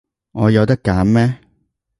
[0.31, 1.37] 我有得揀咩？